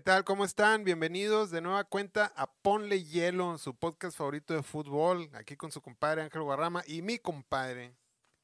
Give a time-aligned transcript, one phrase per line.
[0.00, 0.24] ¿Qué tal?
[0.24, 0.82] ¿Cómo están?
[0.82, 5.82] Bienvenidos de nueva cuenta a Ponle Hielo, su podcast favorito de fútbol, aquí con su
[5.82, 7.94] compadre Ángel Guarrama y mi compadre.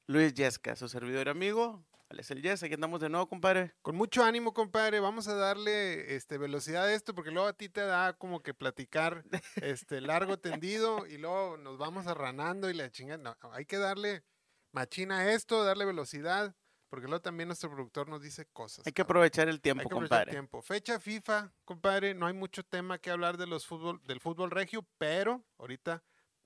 [0.07, 1.83] Luis Yesca, su servidor y amigo.
[2.11, 3.73] Alex el Yes, aquí andamos de nuevo, compadre.
[3.81, 5.01] Con mucho ánimo, compadre.
[5.01, 8.53] Vamos a darle este, velocidad a esto, porque luego a ti te da como que
[8.53, 9.25] platicar
[9.63, 13.35] este, largo, tendido, y luego nos vamos arranando y la chingada.
[13.43, 14.25] No, hay que darle
[14.73, 16.55] machina a esto, darle velocidad.
[16.89, 18.87] Porque luego también nuestro productor nos dice cosas.
[18.87, 20.31] Hay que aprovechar el tiempo, hay que aprovechar compadre.
[20.31, 20.63] el tiempo.
[20.63, 22.15] Fecha FIFA, compadre.
[22.15, 26.03] No hay mucho tema que hablar de los fútbol, del fútbol regio, pero ahorita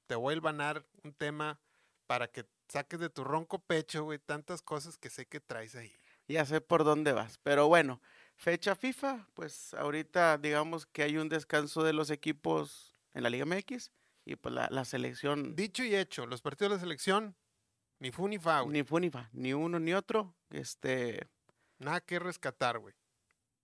[0.07, 1.61] te voy a ganar un tema
[2.07, 5.93] para que saques de tu ronco pecho, güey, tantas cosas que sé que traes ahí.
[6.27, 7.39] Ya sé por dónde vas.
[7.39, 8.01] Pero bueno,
[8.37, 13.45] fecha FIFA, pues ahorita digamos que hay un descanso de los equipos en la Liga
[13.45, 13.93] MX
[14.25, 17.37] y pues la, la selección Dicho y hecho, los partidos de la selección,
[18.01, 18.73] ni fu ni fa, güey.
[18.73, 20.35] ni fu ni fa, ni uno ni otro.
[20.51, 21.29] Este,
[21.79, 22.95] Nada que rescatar, güey.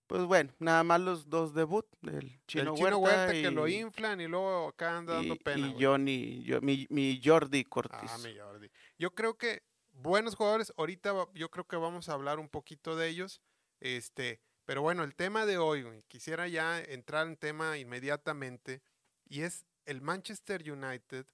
[0.07, 3.67] pues bueno, nada más los dos debut del Chino, el chino Huerta, que y, lo
[3.67, 5.67] inflan y luego acá anda dando y- pena.
[5.67, 5.83] y güey.
[5.85, 8.09] Johnny, yo- mi, mi Jordi Cortés.
[8.09, 8.69] Ah, mi Jordi.
[8.97, 13.09] Yo creo que buenos jugadores, ahorita yo creo que vamos a hablar un poquito de
[13.09, 13.41] ellos.
[13.81, 18.81] Este, pero bueno, el tema de hoy, güey, quisiera ya entrar en tema inmediatamente
[19.27, 21.25] y es el Manchester United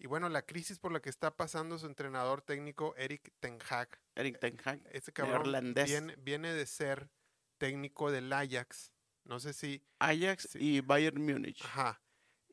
[0.00, 4.00] y bueno, la crisis por la que está pasando su entrenador técnico Eric Ten Hag.
[4.14, 4.80] Eric Ten Hag.
[4.90, 5.86] Ese cabrón Neerlandés.
[5.88, 7.10] viene, viene de ser
[7.58, 8.92] técnico del Ajax.
[9.24, 11.62] No sé si Ajax y Bayern Múnich.
[11.66, 12.02] Ajá.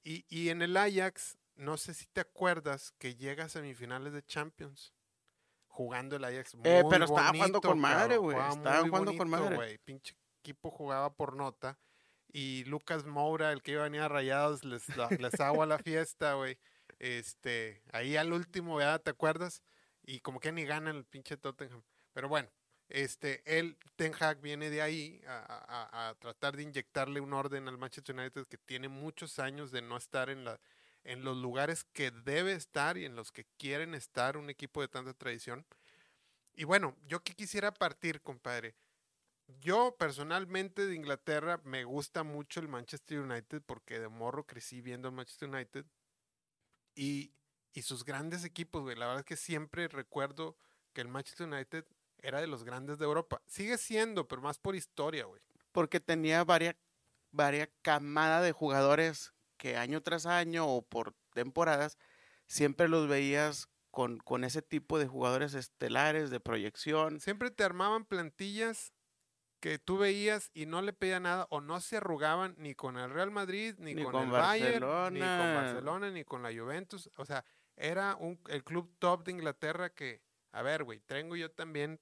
[0.04, 4.24] Y, y en el Ajax, no sé si te acuerdas que llega a semifinales de
[4.26, 4.94] Champions.
[5.68, 9.44] Jugando el Ajax muy Eh, pero estaba jugando con madre, güey, estaba jugando con bonito,
[9.44, 9.56] madre.
[9.56, 11.80] güey, Pinche equipo jugaba por nota.
[12.28, 14.84] Y Lucas Moura, el que iba a venir a Rayados, les,
[15.20, 16.58] les agua la fiesta, güey.
[17.00, 19.02] Este, ahí al último, ¿verdad?
[19.02, 19.62] ¿Te acuerdas?
[20.04, 21.84] Y como que ni gana el pinche Tottenham.
[22.14, 22.50] Pero bueno,
[22.90, 25.38] este, él, Ten Hag, viene de ahí a,
[25.90, 29.82] a- a tratar de inyectarle un orden al Manchester United que tiene muchos años de
[29.82, 30.60] no estar en, la,
[31.04, 34.88] en los lugares que debe estar y en los que quieren estar un equipo de
[34.88, 35.66] tanta tradición.
[36.56, 38.76] Y bueno, yo que quisiera partir, compadre.
[39.62, 45.08] Yo personalmente de Inglaterra me gusta mucho el Manchester United porque de morro crecí viendo
[45.10, 45.86] el Manchester United
[46.98, 47.32] y,
[47.74, 48.96] y sus grandes equipos, güey.
[48.96, 50.58] La verdad es que siempre recuerdo
[50.94, 51.86] que el Manchester United
[52.18, 53.42] era de los grandes de Europa.
[53.46, 55.42] Sigue siendo, pero más por historia, güey.
[55.72, 56.76] porque tenía varias,
[57.32, 61.98] varias camadas de jugadores que año tras año o por temporadas
[62.48, 67.20] siempre los veías con, con ese tipo de jugadores estelares de proyección.
[67.20, 68.92] Siempre te armaban plantillas
[69.70, 73.10] que tú veías y no le pedía nada o no se arrugaban ni con el
[73.10, 75.54] Real Madrid, ni, Ni con, con el Bayern, ni con Barcelona.
[75.62, 77.10] Barcelona, ni con la Juventus.
[77.18, 77.44] O sea,
[77.76, 82.00] era un, el club top de Inglaterra que, a ver, güey, tengo yo también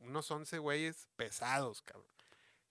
[0.00, 2.06] unos 11 güeyes pesados, cabrón.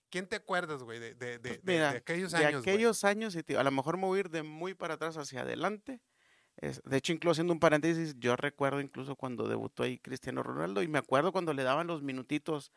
[0.09, 2.63] ¿Quién te acuerdas, güey, de, de, de- Pues de- mira, de aquellos de años?
[2.63, 2.73] güey?
[2.75, 5.41] aquellos años, y a lo mejor me voy a ir de muy para atrás hacia
[5.41, 5.99] adelante.
[6.55, 10.81] Es- de hecho, incluso haciendo un paréntesis, yo recuerdo incluso cuando debutó ahí Cristiano Ronaldo
[10.81, 12.71] y me acuerdo cuando le daban los minutitos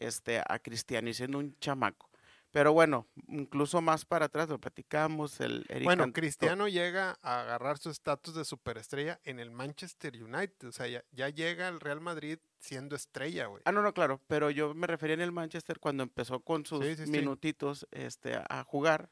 [0.00, 2.08] este, a Cristiano y siendo un chamaco.
[2.52, 5.38] Pero bueno, incluso más para atrás lo platicamos.
[5.40, 10.66] El Eric Bueno, Cristiano llega a agarrar su estatus de superestrella en el Manchester United.
[10.66, 13.62] O sea, ya, ya llega al Real Madrid siendo estrella, güey.
[13.66, 16.84] Ah, no, no, claro, pero yo me refería en el Manchester cuando empezó con sus
[16.84, 17.10] Sí, sí, sí.
[17.12, 19.10] minutitos este, a jugar.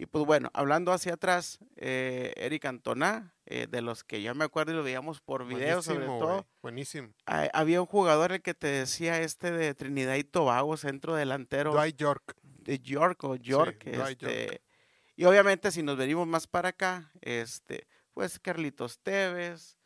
[0.00, 4.44] Y pues bueno, hablando hacia atrás, eh, Eric Cantona, eh, de los que ya me
[4.44, 7.12] acuerdo y lo veíamos por video sobre todo, güey, Buenísimo.
[7.26, 11.72] ha- había un jugador el que te decía este de Trinidad y Tobago, centro delantero
[11.74, 12.34] Dwight York.
[12.42, 14.32] de York o York, Dwight York.
[14.32, 14.62] este,
[15.16, 19.76] y obviamente si nos venimos más para acá, este, pues Carlitos Tevez,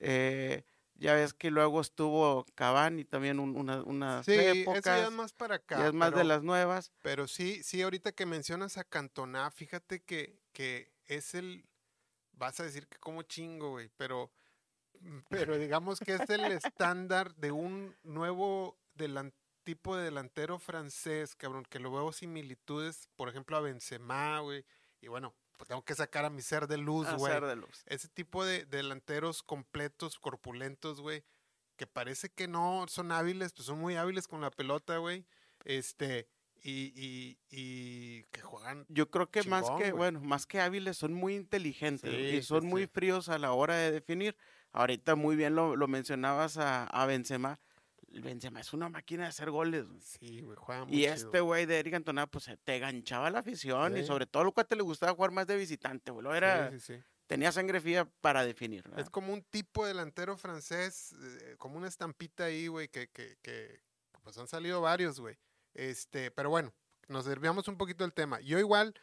[0.00, 0.64] eh,
[1.00, 5.10] ya ves que luego estuvo Cavani también un- una, unas Sí, eso épocas, ya es
[5.12, 5.78] más para acá.
[5.80, 6.92] ya es más de las nuevas.
[7.02, 11.64] Pero sí, sí, ahorita que mencionas a Cantona, fíjate que, que es el,
[12.32, 14.30] vas a decir que como chingo, güey, pero,
[15.30, 19.34] pero digamos que es el estándar de un nuevo delan-
[19.64, 24.64] tipo de delantero francés, cabrón, que lo veo similitudes, por ejemplo, a Benzema, güey,
[25.00, 25.34] y bueno,
[25.68, 27.32] tengo que sacar a mi ser de luz, güey.
[27.32, 27.82] ser de luz.
[27.86, 31.24] Ese tipo de delanteros completos, corpulentos, güey,
[31.76, 35.26] que parece que no son hábiles, pues son muy hábiles con la pelota, güey.
[35.64, 36.28] Este,
[36.62, 38.84] y, y, y que juegan.
[38.88, 42.42] Yo creo que más que, bueno, más que hábiles, son muy inteligentes Sí, y sí,
[42.42, 42.90] son muy sí.
[42.92, 44.36] fríos a la hora de definir.
[44.72, 47.60] Ahorita muy bien lo, lo mencionabas a, a Benzema.
[48.10, 49.86] Benzema es una máquina de hacer goles.
[49.88, 50.00] güey.
[50.00, 51.14] Sí, güey, juegan muy Y chido.
[51.14, 54.06] este güey de Eric Cantona, pues te ganchaba la afición y Sí.
[54.06, 56.24] sobre todo lo que te le gustaba jugar más de visitante, güey.
[56.24, 57.02] Lo Era, sí, sí.
[57.26, 58.82] Tenía sangre fría para definir.
[58.82, 58.98] ¿verdad?
[59.00, 63.38] Es como un tipo de delantero francés, eh, como una estampita ahí, güey, que, que,
[63.42, 63.80] que
[64.22, 65.38] pues han salido varios, güey.
[65.74, 66.74] Este, pero bueno,
[67.06, 68.40] nos desviamos un poquito del tema.
[68.40, 68.94] Yo igual,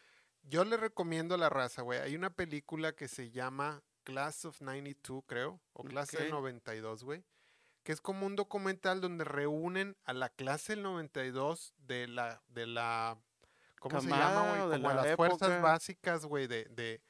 [0.44, 2.00] yo le recomiendo a la raza, güey.
[2.02, 6.34] Hay una película que se llama Class of 92, creo, o Clase del Ok.
[6.34, 7.24] 92, güey.
[7.88, 12.68] Que es como un documental donde reúnen a la clase del 92 de la, de
[12.68, 13.18] la,
[13.80, 14.82] ¿cómo se llama, güey?
[14.82, 17.02] Como la las fuerzas básicas, güey, de, de,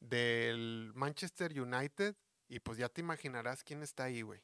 [0.00, 2.14] del Manchester United.
[2.48, 4.42] Y pues ya te imaginarás quién está ahí, güey.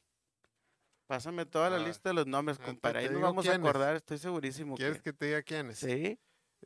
[1.05, 2.99] Pásame toda la Ah, lista de los nombres, ahorita compadre.
[3.01, 5.03] Ahí nos vamos a acordar, estoy segurísimo ¿Quieres que...
[5.03, 5.77] que te diga quiénes?
[5.77, 6.19] Sí,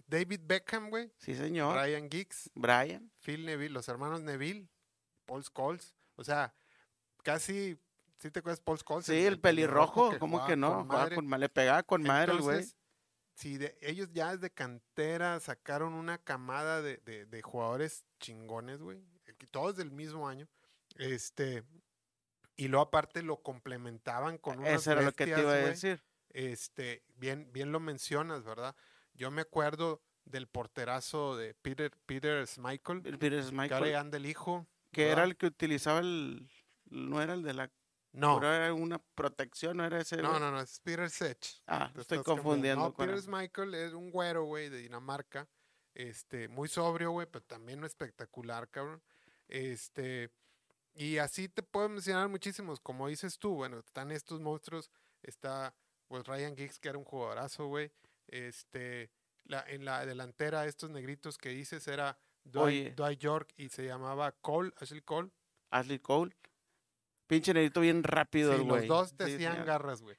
[0.08, 1.12] David Beckham, güey.
[1.18, 1.76] sí, señor.
[1.76, 2.50] Ryan Giggs.
[2.56, 3.12] Brian.
[3.20, 4.70] Phil Neville, los hermanos Neville,
[5.26, 6.56] Paul Scholes, o sea,
[7.24, 7.78] casi,
[8.18, 9.06] ¿sí te acuerdas Paul Scholes?
[9.06, 10.70] Sí, el pelirrojo, ¿cómo que no?
[10.74, 11.16] con Jugaba madre.
[11.16, 12.66] con ma- le pegaba con madre el güey.
[13.34, 19.00] Si de, ellos ya desde cantera sacaron una camada de, de- de jugadores chingones, güey,
[19.38, 20.48] que todos del mismo año,
[20.96, 21.64] este,
[22.56, 26.02] y luego aparte lo complementaban con unas Eso era lo que te iba a decir.
[26.30, 28.76] este, bien, bien lo mencionas, ¿verdad?
[29.14, 34.26] Yo me acuerdo del porterazo de Peter, Peter Schmeichel, El Peter que ya anda el
[34.26, 36.50] hijo, que era el que utilizaba el...
[36.90, 37.72] No era el de la...
[38.18, 40.18] No, pero era una protección, no era ese...
[40.18, 41.38] no, no, no, es Peter Sech.
[41.68, 42.94] Ah, Te estoy confundiendo No.
[42.94, 45.48] Peter el- Michael es un güero, güey, de Dinamarca.
[45.94, 49.02] Este, muy sobrio, güey, pero también espectacular, cabrón.
[49.48, 50.32] Este,
[50.94, 52.80] y así te puedo mencionar muchísimos.
[52.80, 54.90] Como dices tú, bueno, están estos monstruos.
[55.24, 55.76] Está,
[56.08, 57.92] pues, Ryan Giggs, que era un jugadorazo, güey.
[58.28, 59.12] Este,
[59.44, 62.18] la, en la delantera, estos negritos que dices era.
[62.44, 65.32] Dwight, Dwight York y se llamaba Cole, Ashley Cole.
[65.70, 66.34] Ashley Cole.
[67.28, 68.88] Pinche negrito bien rápido Sí, el los güey.
[68.88, 70.18] dos te Sí, hacían garras, güey.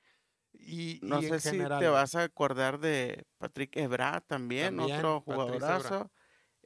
[0.54, 1.92] Y, No y en sé si general, te güey.
[1.92, 6.12] vas a acordar de Patrick Ebra también, También, otro jugadorazo.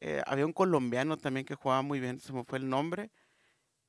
[0.01, 3.11] Eh, había un colombiano también que jugaba muy bien, se me fue el nombre.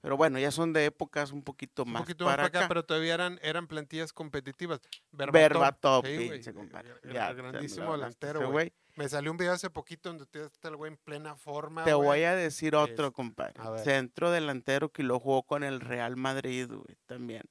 [0.04, 2.60] Pero bueno, ya son de épocas un poquito un más poquito más para para acá,
[2.60, 2.68] acá.
[2.68, 4.82] pero todavía eran, eran plantillas competitivas.
[5.14, 6.94] Berbatov, sí, güey, pinche compadre.
[7.02, 8.74] te grandísimo delantero, güey.
[8.98, 11.86] Me salió un video hace poquito donde tú está el güey en plena forma.
[11.86, 13.54] Te voy a decir otro, Es- compadre.
[13.86, 17.44] Centro delantero que lo jugó con el Real Madrid, güey, también.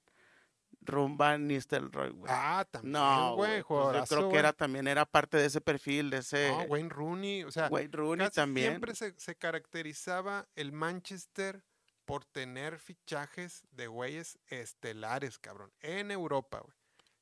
[0.83, 2.31] Rumba Nistelrooy, güey.
[2.35, 6.11] Ah, también, no, güey, pues yo creo que era también era parte de ese perfil,
[6.11, 8.73] de ese No, Wayne Rooney, o sea, Wayne Rooney casi también.
[8.73, 11.65] siempre se, se caracterizaba el Manchester
[12.05, 16.75] por tener fichajes de güeyes estelares, cabrón, en Europa, güey.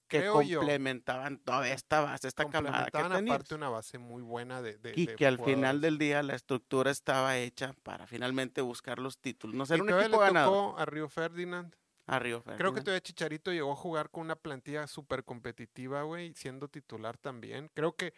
[0.08, 0.58] que creo yo.
[0.58, 4.92] complementaban toda esta base, esta camada que Complementaban aparte una base muy buena de, de
[4.96, 9.18] y de que al final del día la estructura estaba hecha para finalmente buscar los
[9.18, 9.54] títulos.
[9.54, 10.70] No ser un equipo le ganador.
[10.70, 11.74] tocó a Río Ferdinand.
[12.06, 12.84] A Río Creo que Ferdinand.
[12.84, 17.70] todavía Chicharito llegó a jugar con una plantilla súper competitiva, güey, siendo titular también.
[17.74, 18.12] Creo que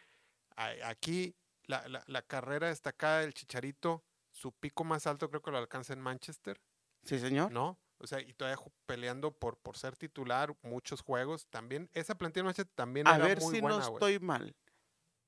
[0.84, 1.34] aquí
[1.66, 4.02] la, la- la carrera destacada del Chicharito,
[4.42, 6.60] su pico más alto creo que lo alcanza en Manchester,
[7.04, 7.52] Sí, señor.
[7.52, 7.78] ¿no?
[7.98, 11.46] O sea, y todavía peleando por, por ser titular muchos juegos.
[11.46, 14.56] También, esa plantilla de Manchester también A era ver muy si buena, no estoy mal.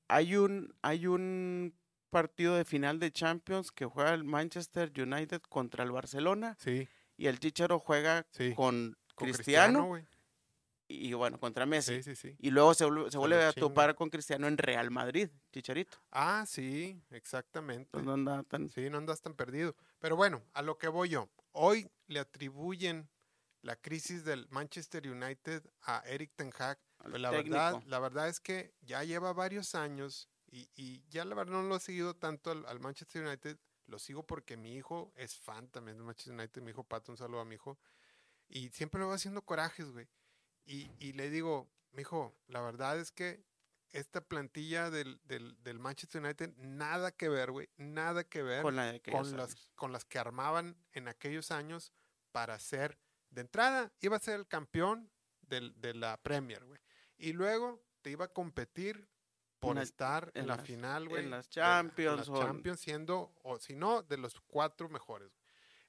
[0.09, 1.73] Hay un, hay un
[2.09, 7.27] partido de final de Champions que juega el Manchester United contra el Barcelona Sí, y
[7.27, 10.05] el Chicharo juega Sí, con, con Cristiano, güey.
[10.95, 12.01] Y bueno, contra Messi.
[12.01, 12.35] Sí, sí, sí.
[12.39, 15.97] Y luego se vuelve, se vuelve a topar con Cristiano en Real Madrid, Chicharito.
[16.11, 17.83] Ah, sí, exactamente.
[17.83, 18.69] Entonces no andaba tan...
[18.69, 19.75] Sí, no andas tan perdido.
[19.99, 21.29] Pero bueno, a lo que voy yo.
[21.51, 23.09] Hoy le atribuyen
[23.61, 26.79] la crisis del Manchester United a Eric Ten Hag.
[26.97, 31.35] Pues la verdad, la verdad es que ya lleva varios años y, y ya la
[31.35, 33.57] verdad no lo he seguido tanto al, al Manchester United.
[33.87, 36.61] Lo sigo porque mi hijo es fan también del Manchester United.
[36.61, 37.77] Mi hijo Pato, un saludo a mi hijo.
[38.47, 40.07] Y siempre lo va haciendo corajes, güey.
[40.65, 43.43] Y, y le digo, mi hijo, la verdad es que
[43.91, 47.69] esta plantilla del, del, del Manchester United, nada que ver, güey.
[47.77, 51.93] Nada que ver con la las, con las que armaban en aquellos años
[52.31, 52.97] para ser,
[53.29, 55.09] de entrada, iba a ser el campeón
[55.41, 56.79] del- de la Premier, güey.
[57.17, 59.07] Y luego te iba a competir
[59.59, 61.23] por estar en, en la las- final, güey.
[61.23, 65.31] en las en Champions las en- Champions siendo, o si no, de los cuatro mejores.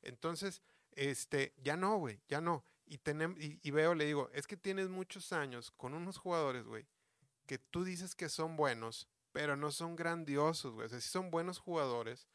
[0.02, 2.64] Entonces, este, ya no, güey, ya no.
[2.88, 6.87] Y, veo, le digo, es que tienes muchos años con unos jugadores, güey,
[7.47, 10.87] que tú dices que son buenos, pero no son grandiosos, güey.
[10.87, 12.28] O sea, sí son buenos jugadores,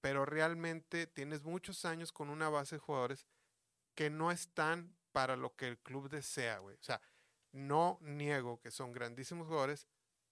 [0.00, 3.26] pero realmente tienes muchos años con una base de jugadores
[3.94, 6.76] que no están para lo que el club desea, güey.
[6.76, 7.00] O sea,
[7.50, 9.88] no niego que son grandísimos jugadores,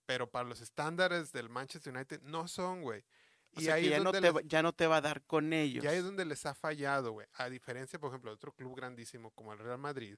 [0.06, 3.04] pero para los estándares del Manchester United no son, güey.
[3.56, 5.22] O Y sea, ahí que ya no, te, les- ya no te va a dar
[5.24, 5.84] con ellos.
[5.84, 7.26] y ahí es donde les ha fallado, güey.
[7.34, 10.16] A diferencia, por ejemplo, de otro club grandísimo como el Real Madrid,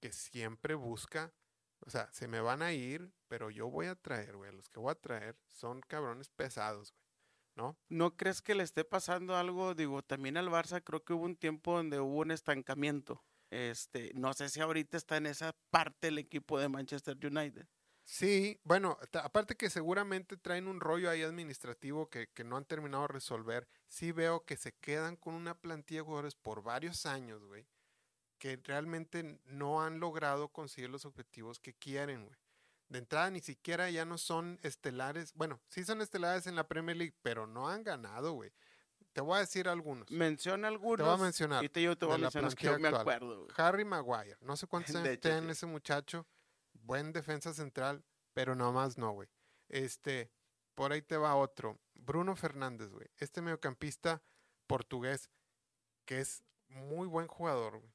[0.00, 1.32] que siempre busca,
[1.80, 4.52] o sea, se me van a ir, pero yo voy a traer, güey.
[4.52, 7.04] Los que voy a traer son cabrones pesados, güey.
[7.56, 7.78] ¿No?
[7.88, 9.74] ¿No crees que le esté pasando algo?
[9.76, 13.22] Digo, también al Barça creo que hubo un tiempo donde hubo un estancamiento.
[13.50, 17.68] Este, no sé si ahorita está en esa parte el equipo de Manchester United.
[18.04, 23.02] Sí, bueno, aparte que seguramente traen un rollo ahí administrativo que, que no han terminado
[23.04, 23.66] de resolver.
[23.88, 27.66] Sí veo que se quedan con una plantilla de jugadores por varios años, güey,
[28.38, 32.38] que realmente no han logrado conseguir los objetivos que quieren, güey.
[32.88, 35.32] De entrada ni siquiera ya no son estelares.
[35.34, 38.52] Bueno, sí son estelares en la Premier League, pero no han ganado, güey.
[39.14, 40.10] Te voy a decir algunos.
[40.10, 40.98] Menciona algunos.
[40.98, 41.64] Te voy a mencionar.
[41.64, 43.16] Y te, yo te voy a mencionar los que yo plantilla me actual.
[43.16, 43.44] acuerdo.
[43.44, 43.54] güey.
[43.56, 46.26] Harry Maguire, no sé cuántos años tiene ese muchacho.
[46.84, 49.28] Buen defensa central, pero nomás no, güey.
[49.68, 50.30] Este,
[50.74, 51.80] por ahí te va otro.
[51.94, 53.08] Bruno Fernández, güey.
[53.16, 54.22] Este mediocampista
[54.66, 55.30] portugués,
[56.04, 57.94] que es muy buen jugador, güey.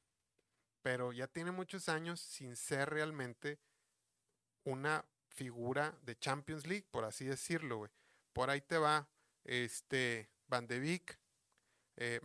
[0.82, 3.60] Pero ya tiene muchos años sin ser realmente
[4.64, 7.90] una figura de Champions League, por así decirlo, güey.
[8.32, 9.08] Por ahí te va,
[9.44, 11.19] este, Van de Beek,
[12.02, 12.20] eh,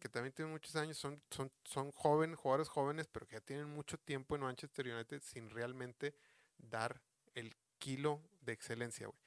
[0.00, 3.68] que también tiene muchos años, son, son, son jóvenes, jugadores jóvenes, pero que ya tienen
[3.68, 6.14] mucho tiempo en Manchester United sin realmente
[6.56, 7.02] dar
[7.34, 9.18] el kilo de excelencia, güey.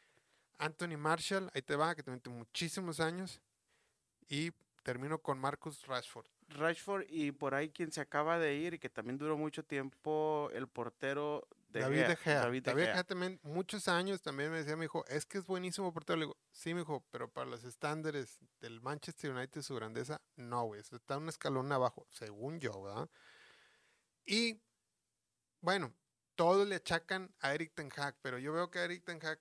[0.58, 3.40] Anthony Marshall, ahí te va, que también tiene muchísimos años.
[4.28, 4.52] Y
[4.84, 6.26] termino con Marcus Rashford.
[6.50, 10.50] Rashford y por ahí quien se acaba de ir y que también duró mucho tiempo,
[10.54, 12.42] el portero de David Gea, De Gea.
[12.42, 12.94] David De David De Gea.
[12.96, 16.18] Gea también, muchos años también me decía, me dijo, es que es buenísimo portero.
[16.18, 20.66] Le digo, sí, me dijo, pero para los estándares del Manchester United, su grandeza, no,
[20.66, 20.82] güey.
[20.82, 23.10] Está un escalón abajo, según yo, ¿verdad?
[24.26, 24.62] Y,
[25.62, 25.94] bueno,
[26.36, 29.40] todos le achacan a Eric Ten Hag, pero yo veo que Eric Ten Hag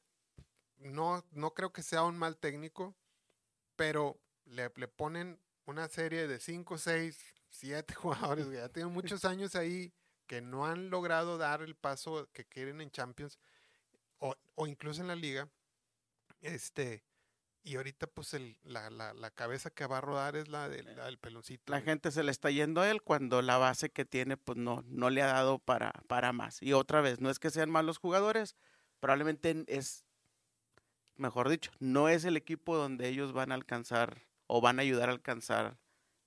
[0.76, 2.96] no, no creo que sea un mal técnico,
[3.76, 8.58] pero le, le ponen una serie de 5, 6, 7 jugadores, güey.
[8.58, 9.92] Ya tienen muchos años ahí
[10.28, 13.40] que no han logrado dar el paso que quieren en Champions
[14.18, 15.48] o, o incluso en la liga.
[16.40, 17.02] Este,
[17.64, 20.82] y ahorita pues el, la, la, la cabeza que va a rodar es la, de,
[20.82, 21.72] la del peloncito.
[21.72, 24.84] La gente se le está yendo a él cuando la base que tiene pues no,
[24.86, 26.62] no le ha dado para, para más.
[26.62, 28.54] Y otra vez, no es que sean malos jugadores,
[29.00, 30.04] probablemente es,
[31.16, 35.08] mejor dicho, no es el equipo donde ellos van a alcanzar o van a ayudar
[35.08, 35.78] a alcanzar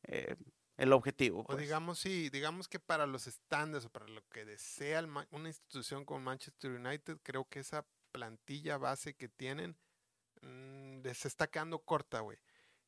[0.03, 0.35] eh,
[0.81, 1.41] el objetivo.
[1.41, 1.59] O pues.
[1.59, 6.05] digamos, sí, digamos que para los estándares o para lo que desea el una institución
[6.05, 9.77] como Manchester United, creo que esa plantilla base que tienen
[10.41, 12.39] mm, les está quedando corta, güey.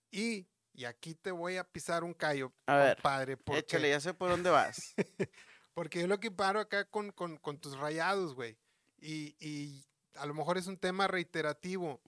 [0.09, 4.00] Y, y aquí te voy a pisar un callo, A ver, compadre, porque, Échale, ya
[4.00, 4.95] sé por dónde vas.
[5.75, 8.57] porque yo lo que paro acá con, con, con tus rayados, güey.
[8.97, 9.85] Y, y
[10.15, 12.01] a lo mejor es un tema reiterativo.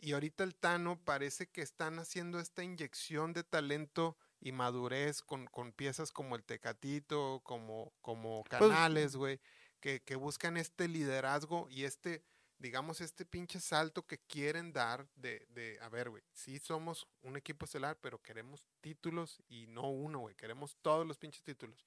[0.00, 5.46] Y ahorita el Tano parece que están haciendo esta inyección de talento y madurez con,
[5.46, 9.40] con piezas como el Tecatito, como, como Pues Canales, güey,
[9.78, 12.24] que, que buscan este liderazgo y este,
[12.58, 17.36] digamos, este pinche salto que quieren dar de, de a ver, güey, sí somos un
[17.36, 21.86] equipo estelar, pero queremos títulos y no uno, güey, queremos todos los pinches títulos.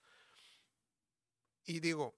[1.65, 2.15] Y digo,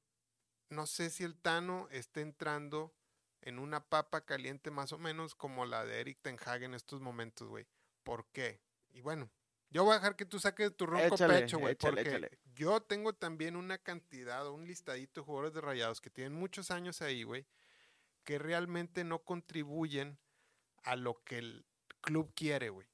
[0.69, 2.93] no sé si el Tano está entrando
[3.41, 7.01] en una papa caliente más o menos como la de Eric Ten Hag en estos
[7.01, 7.65] momentos, güey.
[8.03, 8.61] ¿Por qué?
[8.89, 9.31] Y bueno,
[9.69, 12.39] yo voy a dejar que tú saques tu ronco Échale, pecho, güey, porque échale.
[12.55, 16.71] yo tengo también una cantidad o un listadito de jugadores de rayados que tienen muchos
[16.71, 17.45] años ahí, güey,
[18.23, 20.17] que realmente no contribuyen
[20.83, 21.65] a lo que el
[22.01, 22.87] club quiere, güey.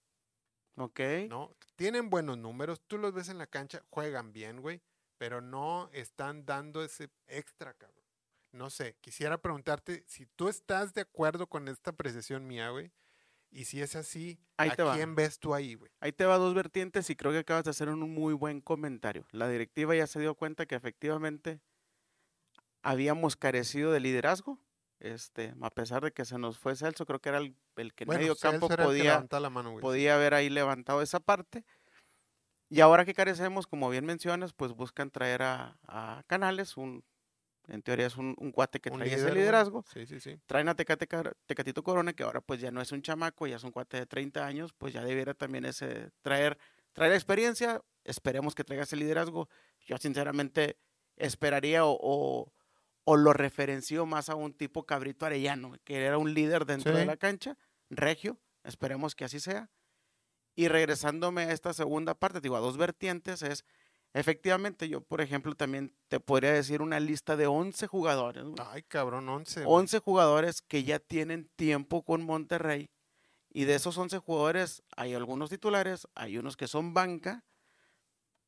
[0.76, 1.00] ¿Ok?
[1.30, 1.56] ¿no?
[1.76, 4.82] Tienen buenos números, tú los ves en la cancha, juegan bien, güey,
[5.18, 8.04] pero no están dando ese extra, cabrón.
[8.52, 12.92] No sé, quisiera preguntarte si tú estás de acuerdo con esta apreciación mía, güey,
[13.54, 14.96] y si es así, Ahí ¿a te va.
[14.96, 15.92] quién ves tú ahí, güey?
[16.00, 19.26] Ahí te va dos vertientes y creo que acabas de hacer un muy buen comentario.
[19.32, 21.62] La directiva ya se dio cuenta que efectivamente
[22.82, 24.60] habíamos carecido de liderazgo.
[25.00, 28.06] Este, a pesar de que se nos fue Celso, creo que era el, el que
[28.06, 31.66] en medio campo podía, la mano, podía haber ahí levantado esa parte.
[32.70, 37.04] Y ahora que carecemos, como bien mencionas, pues buscan traer a, a Canales, un,
[37.68, 39.86] en teoría es un, un cuate que Un trae líder, ese liderazgo.
[39.94, 40.40] Sí, sí, sí.
[40.46, 41.08] Traen a Tecate
[41.46, 44.06] Tecatito Corona, que ahora pues ya no es un chamaco, ya es un cuate de
[44.06, 46.58] 30 años, pues ya debiera también ese traer,
[46.94, 47.82] traer experiencia.
[48.04, 49.48] Esperemos que traiga ese liderazgo.
[49.86, 50.78] Yo sinceramente
[51.16, 52.54] esperaría o, o,
[53.06, 57.02] o lo referencio más a un tipo Cabrito Arellano, que era un líder dentro de
[57.02, 57.08] Sí.
[57.08, 57.58] la cancha,
[57.90, 59.70] regio, esperemos que así sea.
[60.56, 63.66] Y regresándome a esta segunda parte, digo, a dos vertientes, es
[64.14, 68.46] efectivamente yo, por ejemplo, también te podría decir una lista de 11 jugadores.
[68.60, 69.64] Ay, cabrón, 11.
[69.64, 69.82] güey.
[69.82, 72.90] 11 jugadores que ya tienen tiempo con Monterrey.
[73.50, 77.44] Y de esos 11 jugadores hay algunos titulares, hay unos que son banca,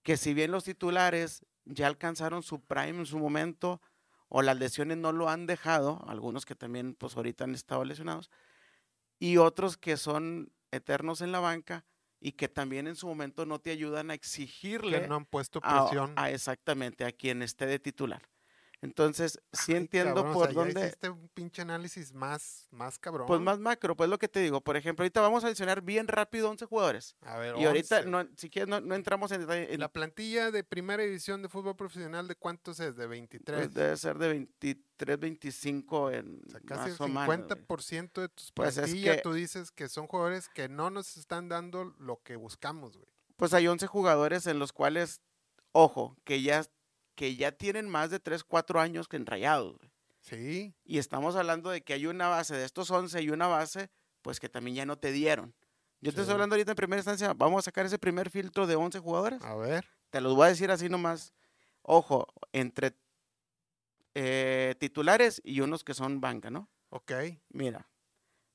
[0.01, 3.81] que si bien los titulares ya alcanzaron su prime en su momento
[4.29, 8.31] o las lesiones no lo han dejado, algunos que también pues ahorita han estado lesionados,
[9.19, 11.85] y otros que son eternos en la banca
[12.25, 15.59] y que también en su momento no te ayudan a exigirle que no han puesto
[15.61, 16.13] a- presión.
[16.15, 18.23] a exactamente a quien esté de titular.
[18.85, 20.81] Entonces, sí Ay, entiendo cabrón, o por sea, ya dónde.
[20.81, 23.27] hiciste un pinche análisis más, más cabrón.
[23.27, 24.61] Pues más macro, pues lo que te digo.
[24.61, 27.15] Por ejemplo, ahorita vamos a adicionar bien rápido 11 jugadores.
[27.21, 28.09] A ver, Y ahorita, 11.
[28.09, 29.73] no, si quieres, no, no entramos en detalle.
[29.73, 32.95] en- La plantilla de primera división de fútbol profesional, ¿de cuántos es?
[32.95, 33.59] De 23.
[33.59, 37.37] pues, debe ser de 23, 25 en O sea, casi el más o menos, güey.
[37.37, 41.49] 50% de tus Pues es que- tú dices que son jugadores que no nos están
[41.49, 43.09] dando lo que buscamos, güey.
[43.37, 45.21] Pues hay 11 jugadores en los cuales,
[45.73, 46.63] ojo, que ya,
[47.15, 49.77] que ya tienen más de 3, 4 años que en Rayados.
[49.77, 49.91] güey.
[50.21, 53.89] Sí, Y estamos hablando de que hay una base de estos 11 y una base,
[54.21, 55.53] pues que también ya no te dieron.
[56.01, 58.75] Yo te estoy hablando ahorita en primera instancia, vamos a sacar ese primer filtro de
[58.75, 59.41] 11 jugadores.
[59.43, 59.87] a ver.
[60.09, 61.33] Te los voy a decir así nomás.
[61.81, 62.95] Ojo, entre
[64.13, 66.69] eh, titulares y unos que son banca, ¿no?
[66.89, 67.11] Ok,
[67.49, 67.87] Mira,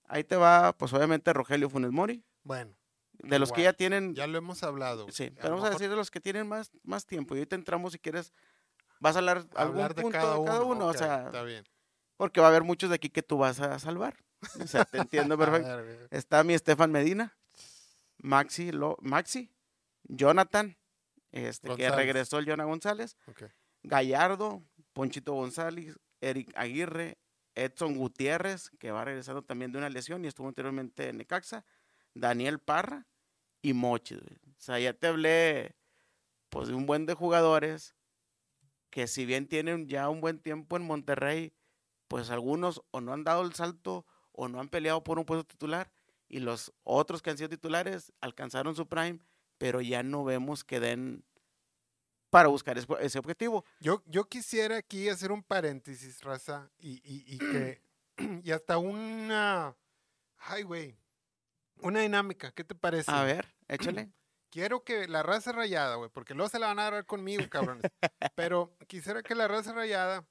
[0.05, 2.75] ahí te va, pues obviamente Rogelio Funes Mori, bueno,
[3.13, 5.07] de los que ya tienen, ya lo hemos hablado.
[5.11, 7.35] sí, A pero lo vamos a decir de los que tienen más, más tiempo.
[7.35, 8.33] Y ahorita entramos si quieres,
[9.01, 11.65] vas a hablar algún hablar de punto cada de cada uno, o sea, está bien.
[12.17, 14.17] porque va a haber muchos de aquí que tú vas a salvar.
[14.63, 15.77] O sea, te entiendo perfecto.
[15.79, 16.09] ver.
[16.11, 17.37] Está mi Estefan Medina,
[18.19, 19.51] Maxi, Lo- Maxi,
[20.05, 20.77] Jonathan,
[21.33, 23.17] este, que regresó el Jonah González.
[23.83, 27.19] Gallardo, Ponchito González, Eric Aguirre,
[27.55, 31.65] Edson Gutiérrez, que va regresando también de una lesión y estuvo anteriormente en Necaxa,
[32.15, 33.07] Daniel Parra
[33.63, 34.17] y Mochi.
[34.17, 34.21] O
[34.59, 35.75] sea, ya te hablé
[36.51, 37.95] pues de un buen de jugadores
[38.91, 41.53] que si bien tienen ya un buen tiempo en Monterrey,
[42.09, 45.45] pues algunos o no han dado el salto o no han peleado por un puesto
[45.45, 45.93] titular
[46.29, 49.21] y los otros que han sido titulares alcanzaron su prime,
[49.59, 51.25] pero ya no vemos que den
[52.31, 53.65] para buscar ese- objetivo.
[53.81, 57.83] Yo, yo quisiera aquí hacer un paréntesis, raza, y, y, y que,
[58.45, 59.77] y hasta una,
[60.39, 60.97] ay, güey,
[61.83, 63.11] una dinámica, ¿qué te parece?
[63.11, 64.11] A ver, échale.
[64.51, 67.91] Quiero que la raza rayada, güey, porque luego se la van a agarrar conmigo, cabrones.
[68.35, 70.27] Pero quisiera que la raza rayada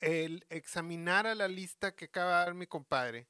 [0.00, 3.28] el, examinara la lista que acaba de dar mi compadre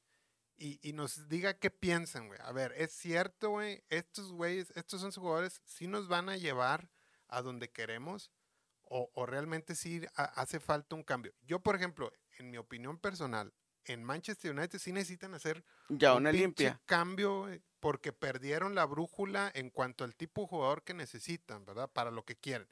[0.57, 2.39] y, y nos diga qué piensan, güey.
[2.43, 6.89] A ver, es cierto, güey, estos güeyes, estos son jugadores, sí nos van a llevar
[7.27, 8.31] a donde queremos
[8.83, 11.33] o, o realmente sí ha- hace falta un cambio.
[11.41, 13.53] Yo, por ejemplo, en mi opinión personal,
[13.85, 16.81] en Manchester United sí necesitan hacer Ya, un una limpia.
[16.85, 21.89] cambio güey, porque perdieron la brújula en cuanto al tipo de jugador que necesitan, ¿verdad?
[21.91, 22.65] Para lo que quieren.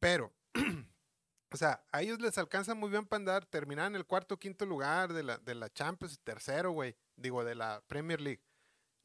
[0.00, 0.32] Pero,
[1.52, 4.38] o sea, a ellos les alcanza muy bien para andar, terminar en el cuarto o
[4.38, 8.42] quinto lugar de la, de la Champions, tercero, güey, digo, de la Premier League.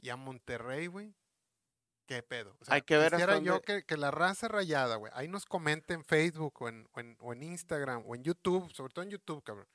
[0.01, 1.13] Y a Monterrey, güey,
[2.07, 2.57] ¿qué pedo?
[2.59, 5.45] O sea, Hay que ver quisiera yo que, que la raza rayada, güey, ahí nos
[5.45, 9.03] comente en Facebook o en, o en- o en Instagram o en YouTube, sobre todo
[9.03, 9.67] en YouTube, cabrón,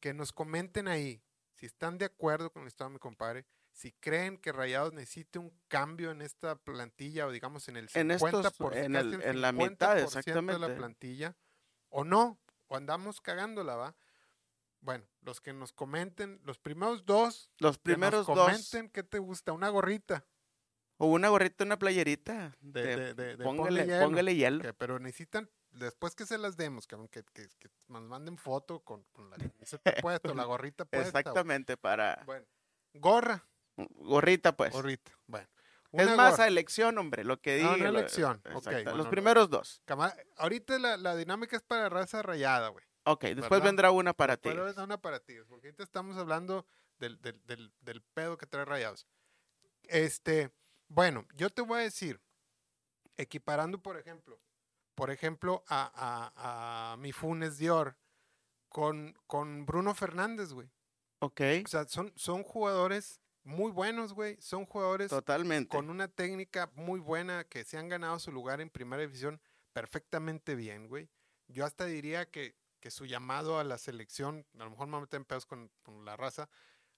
[0.00, 1.22] que nos comenten ahí
[1.54, 5.38] si están de acuerdo con el estado de mi compadre, si creen que Rayados necesite
[5.38, 9.40] un cambio en esta plantilla o digamos en el 50%, En estos- en el- en
[9.40, 10.68] la mitad, 50% de exactamente.
[10.68, 11.36] la plantilla
[11.88, 13.96] o no, o andamos cagándola, ¿va?
[14.82, 18.38] Bueno, los que nos comenten, los primeros dos Los que nos primeros dos.
[18.38, 20.24] comenten qué te gusta, una gorrita,
[21.02, 22.54] O una gorrita, una playerita.
[22.60, 24.62] De- de- de- de- póngale, hielo, póngale hielo.
[24.62, 29.04] que- pero necesitan, después que se las demos, que, que, que nos manden foto con,
[29.12, 31.18] con la camiseta puesta o la gorrita puesta.
[31.20, 32.22] Exactamente, para.
[32.26, 32.44] Bueno,
[32.94, 33.46] gorra,
[33.96, 34.72] Gorrita, pues.
[34.72, 35.48] gorrita, bueno.
[35.92, 37.74] es una más a elección, hombre, lo que diga.
[37.74, 38.60] una lo- elección, bueno,
[38.96, 39.82] Los lo- primeros dos.
[39.84, 42.84] Cama- ahorita la, la dinámica es para raza rayada, güey.
[43.04, 43.64] Ok, después ¿verdad?
[43.64, 44.48] vendrá una para ti.
[44.50, 46.66] Pero es una para ti, porque ahorita estamos hablando
[46.98, 49.06] del, del, del, del pedo que trae rayados.
[49.84, 50.50] Este,
[50.88, 52.20] bueno, yo te voy a decir,
[53.16, 54.40] equiparando, por ejemplo,
[54.94, 55.90] por ejemplo, a,
[56.36, 57.96] a, a mi Funes Dior
[58.68, 60.70] con, con Bruno Fernández, güey.
[61.20, 64.36] Ok, O sea, son, son jugadores muy buenos, güey.
[64.40, 65.68] Son jugadores totalmente.
[65.76, 69.40] con una técnica muy buena que se han ganado su lugar en primera división
[69.72, 71.08] perfectamente bien, güey.
[71.48, 75.18] Yo hasta diría que, que su llamado a la selección, a lo mejor me meten
[75.22, 76.48] en pedos con, con la raza,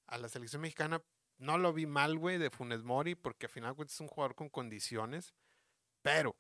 [0.07, 1.03] a la selección mexicana,
[1.38, 4.49] no lo vi mal, güey, de Funes Mori, porque al final es un jugador con
[4.49, 5.35] condiciones,
[6.03, 6.37] pero,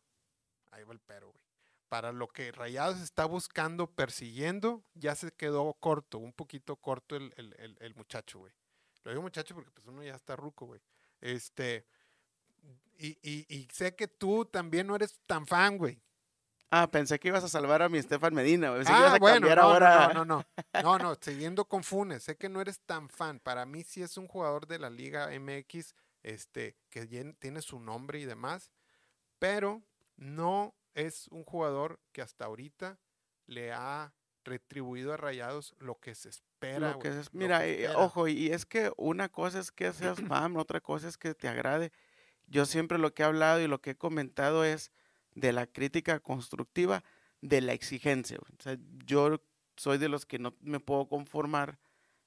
[0.70, 1.44] ahí va el pero, güey.
[1.88, 7.32] Para lo que Rayados está buscando, persiguiendo, ya se quedó corto, un poquito corto el,
[7.36, 8.52] el, el- el muchacho, güey.
[9.04, 10.80] Lo digo muchacho porque pues uno ya está ruco, güey.
[11.20, 11.86] Este,
[12.98, 16.00] y, y, y sé que tú también no eres tan fan, güey.
[16.70, 18.68] Ah, pensé que ibas a salvar a mi Estefan Medina.
[18.70, 18.78] güey.
[18.80, 20.08] Pensé que ibas Ah, a bueno, cambiar no, no, ahora.
[20.14, 23.40] no, no, no, no, no, siguiendo con Funes, sé que no eres tan fan.
[23.40, 27.06] Para mí sí es un jugador de la Liga MX, este, que
[27.38, 28.70] tiene su nombre y demás,
[29.38, 29.82] pero
[30.16, 32.98] no es un jugador que hasta ahorita
[33.46, 36.92] le ha retribuido a Rayados lo que se espera.
[36.92, 39.92] Lo que es- lo mira, que eh, ojo, y es que una cosa es que
[39.92, 41.92] seas fan, otra cosa es que te agrade.
[42.46, 44.90] Yo siempre lo que he hablado y lo que he comentado es
[45.34, 47.02] de la crítica constructiva.
[47.40, 48.38] de la exigencia.
[48.38, 48.52] güey.
[48.56, 49.40] O sea, yo
[49.76, 51.80] soy de los que no me puedo conformar,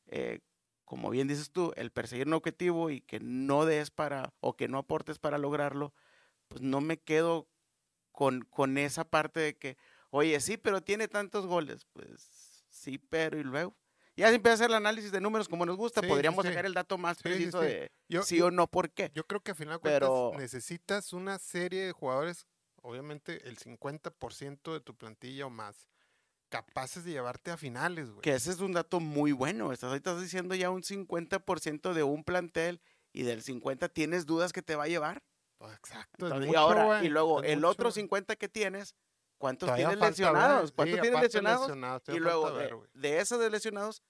[0.08, 0.42] eh,
[0.84, 4.68] como bien dices tú, el perseguir un objetivo y que no des para, o que
[4.68, 5.94] no aportes para lograrlo,
[6.50, 7.48] pues no me quedo
[8.12, 9.78] con, con esa parte de que,
[10.16, 11.86] oye, sí, pero tiene tantos goles.
[11.94, 13.76] Pues sí, pero y luego.
[14.18, 16.50] Ya se empieza a hacer el análisis de números como nos gusta, Sí, podríamos sí,
[16.50, 19.12] sacar el dato más Sí, preciso de Yo- sí o no, por qué.
[19.14, 22.48] Yo creo que al final Pero- cuentas necesitas una serie de jugadores,
[22.82, 25.90] obviamente el 50% de tu plantilla o más,
[26.48, 28.22] capaces de llevarte a finales, güey.
[28.22, 29.74] Que ese es un dato muy bueno.
[29.74, 32.80] Estás ahorita estás diciendo ya un 50% de un plantel
[33.12, 35.24] y del 50 tienes dudas que te va a llevar.
[35.74, 36.28] Exacto.
[36.46, 37.70] y ahora, y luego el mucho.
[37.70, 38.94] otro 50 que tienes,
[39.38, 40.70] ¿cuántos Todavía tienes falta ver, lesionados?
[40.70, 41.68] sí, ¿Cuántos tienes aparte lesionados?
[41.68, 44.04] lesionados, Y luego de, de esos de lesionados,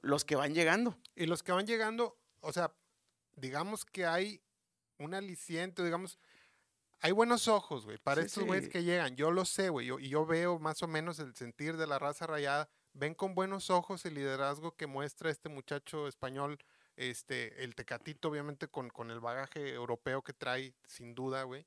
[0.00, 0.96] los que van llegando.
[1.14, 2.72] Y los que van llegando, o sea,
[3.36, 4.42] digamos que hay
[4.98, 6.18] un aliciente, digamos,
[7.00, 8.70] hay buenos ojos, güey, para Sí, estos güeyes sí.
[8.70, 9.16] que llegan.
[9.16, 12.26] Yo lo sé, güey, y yo veo más o menos el sentir de la raza
[12.26, 12.68] rayada.
[12.92, 16.58] Ven con buenos ojos el liderazgo que muestra este muchacho español,
[16.96, 21.66] este, el Tecatito, obviamente, con, con el bagaje europeo que trae, sin duda, güey.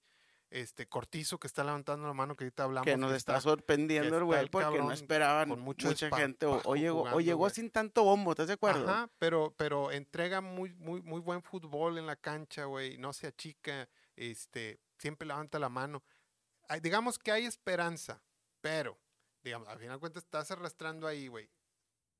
[0.54, 2.86] Este, Cortizo, que está levantando la mano, que ahorita hablamos.
[2.86, 6.46] que nos está sorprendiendo el güey porque no esperaban con mucha gente.
[6.46, 8.88] O, llegó, o jugando, llegó sin tanto bombo, ¿estás de acuerdo?
[8.88, 13.00] Ajá, pero, pero entrega muy, muy, muy buen fútbol en la cancha, güey.
[13.00, 16.04] No se achica, este, siempre levanta la mano.
[16.70, 18.22] Hay- digamos que hay esperanza,
[18.62, 19.00] pero,
[19.44, 21.50] digamos, al final de cuentas estás arrastrando ahí, güey.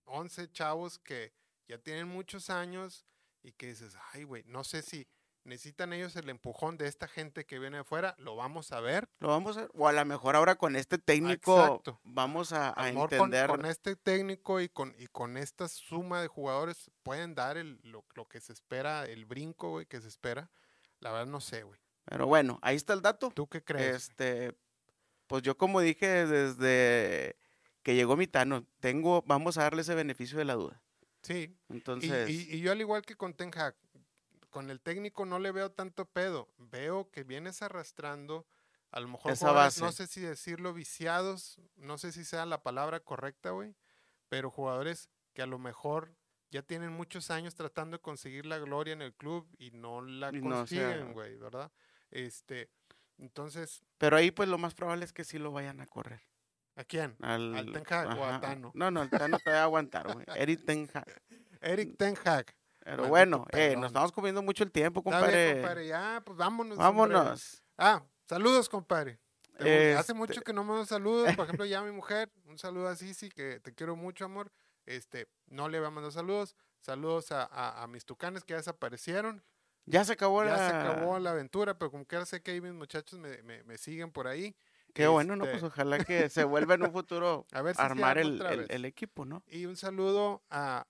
[0.06, 1.34] 11 chavos que
[1.68, 3.06] ya tienen muchos años
[3.44, 5.08] y que dices, ay, güey, no sé si
[5.46, 9.10] necesitan ellos el empujón de esta gente que viene de afuera, lo vamos a ver.
[9.20, 9.72] Lo vamos a ver.
[9.74, 12.00] O a lo mejor ahora con este técnico Exacto.
[12.04, 13.48] vamos a, A a lo mejor con, entender.
[13.50, 18.06] con este técnico y con, y con esta suma de jugadores pueden dar el, lo,
[18.16, 20.50] lo que se espera, el brinco, güey, que se espera.
[21.00, 21.80] La verdad no sé, güey.
[22.06, 23.32] Pero bueno, ahí está el dato.
[23.34, 24.10] ¿Tú qué crees?
[24.10, 24.58] Este,
[25.28, 27.38] pues yo como dije desde
[27.82, 30.82] que llegó Mitano, tengo, vamos a darle ese beneficio de la duda.
[31.22, 31.58] sí.
[31.70, 33.76] Y, Entonces, y- y yo al igual que con Ten Hag,
[34.54, 36.48] con el técnico no le veo tanto pedo.
[36.58, 38.46] Veo que vienes arrastrando
[38.92, 43.00] a lo mejor jugadores, no sé si decirlo viciados, no sé si sea la palabra
[43.00, 43.76] correcta, güey,
[44.30, 46.16] pero jugadores que a lo mejor
[46.52, 50.30] ya tienen muchos años tratando de conseguir la gloria en el club y no la
[50.32, 51.72] Y consiguen, güey, ¿verdad?
[52.12, 52.70] Este,
[53.18, 56.22] entonces, pero ahí pues lo más probable es que sí lo vayan a correr.
[56.76, 57.16] ¿a quién?
[57.22, 58.72] Al, ¿Al Ten Hag o a Tano?
[58.76, 60.26] No, no, el Tano te va a aguantar, güey.
[60.36, 61.22] Eric Ten Hag.
[61.62, 62.54] Eric Ten Hag.
[62.84, 65.46] Pero bueno, eh, nos estamos comiendo mucho el tiempo, compadre.
[65.54, 66.78] bien, compadre, ya, pues vámonos.
[66.78, 67.16] hombre.
[67.16, 67.64] Vámonos.
[67.78, 69.20] Ah, saludos, compadre.
[69.58, 71.34] Te- Hace Este- mucho que no me dan saludos.
[71.36, 74.52] Por ejemplo, ya mi mujer, un saludo a Sisi, que te quiero mucho, amor.
[74.86, 76.56] Este, no le va a mandar saludos.
[76.82, 79.44] Saludos a, a- a mis tucanes que ya desaparecieron.
[79.86, 80.58] Ya se acabó Ya la...
[80.70, 83.78] se acabó la aventura, pero como quiera sé que ahí mis muchachos me, me- me
[83.78, 84.56] siguen por ahí.
[84.94, 85.46] Qué bueno, ¿no?
[85.46, 88.66] Este, Pues ojalá que se vuelva en un futuro A ver si armar arma el,
[88.70, 89.44] el- equipo, ¿no?
[89.48, 90.86] Y un saludo a,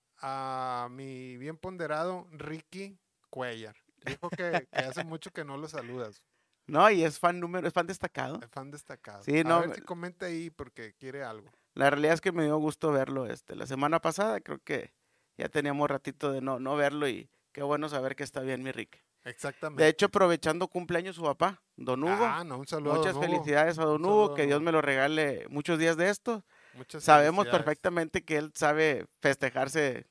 [1.54, 2.98] bien ponderado Ricky
[3.30, 3.76] Cuellar.
[4.04, 6.22] Dijo que, que hace mucho que no lo saludas.
[6.66, 8.40] No, y es fan número, es fan destacado.
[8.40, 9.22] El fan destacado.
[9.22, 11.50] Sí, a no, ver si comenta ahí porque quiere algo.
[11.74, 14.40] La realidad es que me dio gusto verlo este, la semana pasada.
[14.40, 14.94] Creo que
[15.36, 18.72] ya teníamos ratito de no, no verlo y qué bueno saber que está bien mi
[18.72, 19.04] Rick.
[19.24, 19.82] Exactamente.
[19.82, 22.24] De hecho, aprovechando cumpleaños su papá, Don Hugo.
[22.24, 22.94] Ah, no, un saludo.
[22.94, 23.24] a muchas Hugo.
[23.24, 26.46] felicidades a Don Hugo, que Dios me lo regale muchos días de esto.
[26.72, 30.06] Muchas Sabemos perfectamente que él sabe festejarse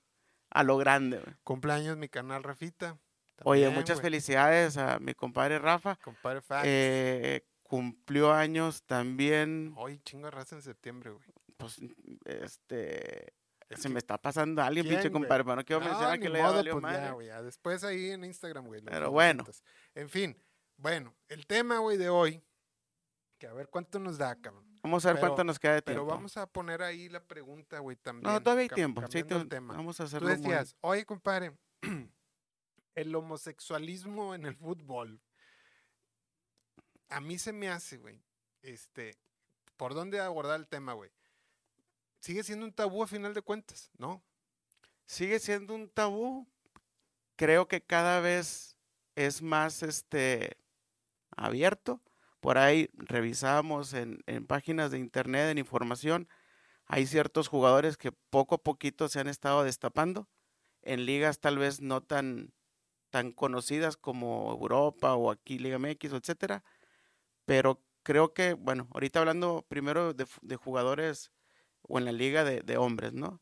[0.54, 1.20] a lo grande.
[1.20, 1.36] güey.
[1.44, 2.98] Cumpleaños mi canal Rafita.
[3.44, 5.96] Oye, muchas felicidades a mi compadre Rafa.
[5.98, 6.64] Compadre Fax.
[6.66, 11.24] Eh, cumplió años también, Hoy chingo de raza en septiembre, güey.
[11.58, 11.80] pues,
[12.26, 13.34] este,
[13.70, 16.30] Es se que- me está pasando alguien, pinche compadre, pero no quiero No, mencionar que
[16.30, 17.42] le valió pues ya, güey, ya.
[17.42, 18.82] Después ahí en Instagram, güey.
[18.82, 19.44] Pero bueno.
[19.96, 20.38] En fin,
[20.78, 22.42] bueno, el tema, güey, de hoy,
[23.40, 24.73] que a ver cuánto nos da, cabrón.
[24.84, 26.14] Vamos a ver Pero- cuánto nos queda de Pero tiempo.
[26.14, 28.32] vamos a poner ahí la pregunta, güey, también.
[28.32, 29.02] no, todavía hay tiempo.
[29.10, 29.74] Sí, tú- tema.
[29.76, 30.38] vamos a Tú hacerlo muy...
[30.38, 31.58] decías, oye, compadre,
[32.96, 35.22] el homosexualismo en el fútbol.
[37.10, 38.22] A mí se me hace, güey,
[38.62, 39.16] este,
[39.78, 41.12] ¿por dónde abordar el tema, güey?
[42.20, 44.24] Sigue siendo un tabú a final de cuentas, ¿no?
[45.06, 46.48] Sigue siendo un tabú.
[47.36, 48.78] Creo que cada vez
[49.16, 50.58] es más este
[51.36, 52.02] abierto.
[52.44, 56.28] Por ahí revisamos en, en páginas de internet, en información,
[56.86, 60.28] hay ciertos jugadores que poco a poquito se han estado destapando
[60.82, 62.54] en ligas tal vez no tan,
[63.12, 66.66] tan conocidas como Europa o aquí Liga MX, etcétera.
[67.46, 71.32] Pero creo que, bueno, ahorita hablando primero de, de jugadores
[71.82, 73.42] o en la liga de, de hombres, ¿no?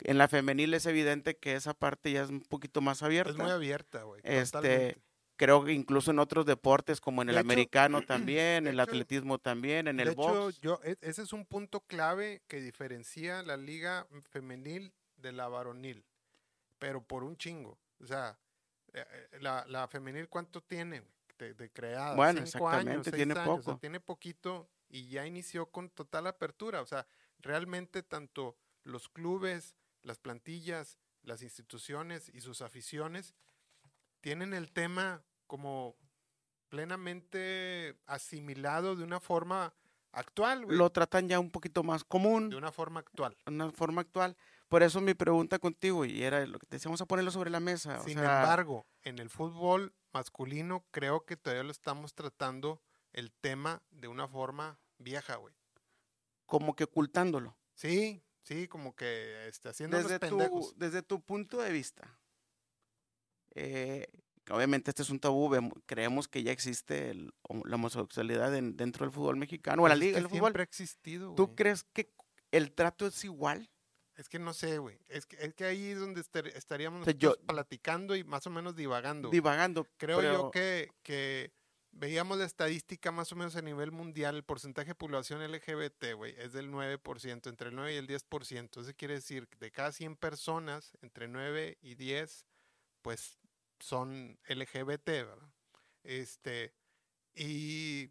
[0.00, 3.30] En la femenil es evidente que esa parte ya es un poquito más abierta.
[3.30, 4.20] Es muy abierta, güey.
[4.24, 4.98] Este.
[5.36, 8.76] Creo que incluso en otros deportes como en el De hecho- americano también, de el
[8.80, 10.60] hecho- atletismo también, en de el hecho, box.
[10.60, 16.04] yo, e- ese es un punto clave que diferencia la liga femenil de la varonil,
[16.78, 17.78] pero por un chingo.
[18.00, 18.38] O sea,
[18.92, 21.02] eh, eh, la, la femenil, ¿cuánto tiene
[21.38, 22.14] de, de creada?
[22.16, 22.74] Bueno, Cinco años,
[23.06, 23.78] exactamente, seis tiene años, o sea, poco.
[23.80, 26.82] tiene poquito y ya inició con total apertura.
[26.82, 27.06] O sea,
[27.38, 33.34] realmente tanto los clubes, las plantillas, las instituciones y sus aficiones
[34.22, 35.94] tienen el tema como
[36.70, 39.74] plenamente asimilado de una forma
[40.12, 40.76] actual, güey.
[40.78, 42.48] Lo tratan ya un poquito más común.
[42.48, 43.36] De una forma actual.
[43.46, 44.36] una forma actual.
[44.68, 47.60] Por eso mi pregunta contigo, y era lo que te decíamos a ponerlo sobre la
[47.60, 48.00] mesa.
[48.00, 52.80] o Sin sea, embargo, en el fútbol masculino creo que todavía lo estamos tratando
[53.12, 55.54] el tema de una forma vieja, güey.
[56.46, 57.56] como que ocultándolo.
[57.74, 60.72] Sí, sí, como que este, haciendo los Desde pendejos.
[60.72, 62.18] tu, desde tu punto de vista,
[63.54, 64.06] eh,
[64.50, 65.50] obviamente este es un tabú,
[65.86, 67.32] creemos que ya existe el-
[67.64, 70.40] la homosexualidad en- dentro del fútbol mexicano, o la liga del fútbol.
[70.40, 72.12] siempre ha existido, ¿Tú crees que
[72.50, 73.70] el trato es igual?
[74.16, 74.98] Es que no sé, güey.
[75.08, 78.24] Es que, es que ahí es donde estar- estaríamos O sea, yo- nosotros platicando y
[78.24, 79.30] más o menos divagando.
[79.30, 79.86] Divagando.
[79.96, 81.50] Creo pero- yo que, que
[81.92, 86.34] veíamos la estadística más o menos a nivel mundial, el porcentaje de población LGBT, güey,
[86.38, 88.80] es del 9%, entre el 9 y el 10%.
[88.82, 92.44] Eso quiere decir que de cada 100 personas, entre 9 y 10,
[93.00, 93.38] pues
[93.82, 95.52] son LGBT, ¿verdad?
[96.04, 96.72] Este,
[97.34, 98.10] y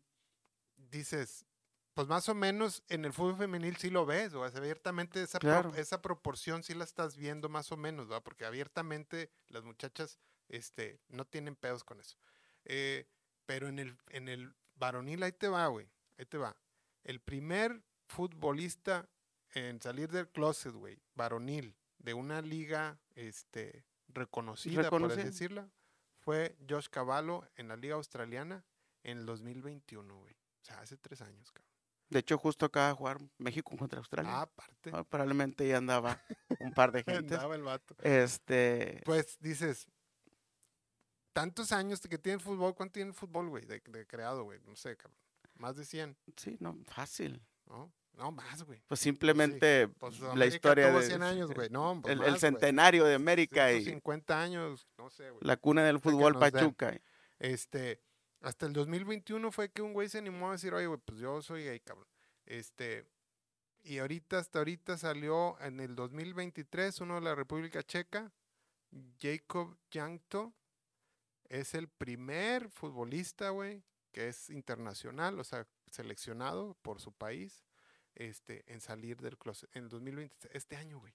[0.75, 1.45] dices,
[1.93, 5.75] pues más o menos en el fútbol femenil sí lo ves, o abiertamente esa, pro-
[5.75, 8.23] esa proporción sí la estás viendo más o menos, ¿verdad?
[8.23, 12.17] Porque abiertamente las muchachas este, no tienen pedos con eso.
[12.65, 13.07] Eh,
[13.45, 16.55] pero en el, en el varonil, ahí te va, güey, ahí te va.
[17.03, 19.07] El primer futbolista
[19.53, 25.23] en salir del closet, güey, varonil, de una liga este, reconocida, por así Reconocida.
[25.23, 25.69] decirla,
[26.19, 28.63] fue Josh Cavallo en la liga australiana
[29.03, 30.33] en el 2021, güey.
[30.33, 31.69] O sea, hace tres años, cabrón.
[32.09, 34.31] De hecho, justo acaba de jugar México contra Australia.
[34.33, 34.91] Ah, aparte.
[34.93, 36.21] Ah, Probablemente ya andaba
[36.59, 37.35] un par de gente.
[37.35, 37.95] Andaba el vato.
[38.03, 39.87] Este, Pues dices,
[41.33, 43.65] tantos años que tiene el fútbol, ¿cuánto tiene el fútbol, güey?
[43.65, 44.59] De, de creado, güey.
[44.65, 45.17] No sé, cabrón.
[45.55, 47.41] Más de 100, sí, no, fácil.
[47.67, 47.93] ¿no?
[48.13, 48.81] No, más, güey.
[48.87, 51.69] Pues simplemente Pues la América historia tuvo de 100 años, güey.
[51.69, 52.39] No, pues el, más, el güey.
[52.39, 55.41] centenario de América y 150 años, no sé, güey.
[55.41, 56.37] la cuna del fútbol.
[56.37, 56.99] Pachuca.
[57.39, 58.01] Este,
[58.41, 61.41] hasta el 2021 fue que un güey se animó a decir, oye, güey, pues yo
[61.41, 62.07] soy gay, cabrón.
[62.45, 63.07] Este,
[63.83, 68.31] y ahorita, hasta ahorita salió en el 2023 uno de la República Checa,
[69.19, 70.53] Jacob Jankto,
[71.49, 77.65] es el primer futbolista, güey, que es internacional, o sea, seleccionado por su país,
[78.15, 81.13] este, en salir del closet, en el 2023, este año, güey.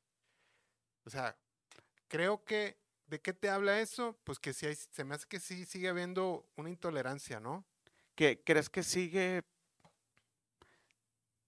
[1.04, 1.36] O sea,
[2.08, 4.18] creo que, ¿de qué te habla eso?
[4.24, 7.64] Pues que sí hay, se me hace que sí sigue habiendo una intolerancia, ¿no?
[8.14, 9.42] ¿Qué, ¿Crees que sigue?